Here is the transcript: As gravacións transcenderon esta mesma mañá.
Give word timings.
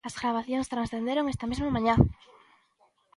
As 0.07 0.17
gravacións 0.21 0.71
transcenderon 0.73 1.25
esta 1.33 1.49
mesma 1.51 1.73
mañá. 1.75 1.95